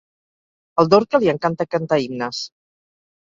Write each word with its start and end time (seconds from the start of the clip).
Al 0.83 0.89
Dorca 0.93 1.19
li 1.23 1.29
encanta 1.33 1.67
cantar 1.75 1.99
himnes. 2.05 2.41